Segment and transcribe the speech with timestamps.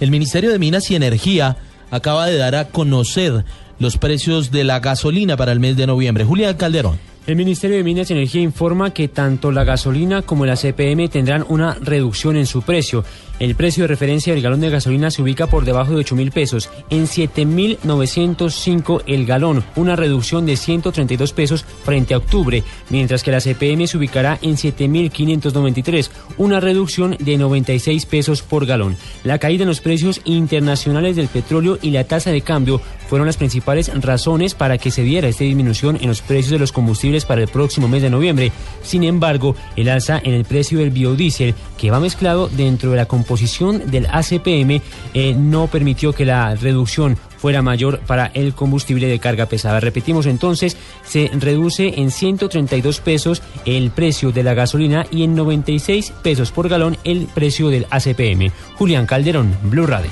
[0.00, 1.56] El Ministerio de Minas y Energía
[1.90, 3.44] acaba de dar a conocer
[3.78, 6.24] los precios de la gasolina para el mes de noviembre.
[6.24, 7.09] Julián Calderón.
[7.30, 11.46] El Ministerio de Minas y Energía informa que tanto la gasolina como la CPM tendrán
[11.48, 13.04] una reducción en su precio.
[13.38, 16.32] El precio de referencia del galón de gasolina se ubica por debajo de 8 mil
[16.32, 23.30] pesos, en 7.905 el galón, una reducción de 132 pesos frente a octubre, mientras que
[23.30, 28.96] la CPM se ubicará en 7.593, una reducción de 96 pesos por galón.
[29.22, 33.36] La caída en los precios internacionales del petróleo y la tasa de cambio fueron las
[33.36, 37.42] principales razones para que se diera esta disminución en los precios de los combustibles para
[37.42, 38.52] el próximo mes de noviembre.
[38.82, 43.06] Sin embargo, el alza en el precio del biodiesel, que va mezclado dentro de la
[43.06, 44.82] composición posición del ACPM
[45.14, 49.80] eh, no permitió que la reducción fuera mayor para el combustible de carga pesada.
[49.80, 56.12] Repetimos entonces, se reduce en 132 pesos el precio de la gasolina y en 96
[56.22, 58.50] pesos por galón el precio del ACPM.
[58.76, 60.10] Julián Calderón, Blue Radio.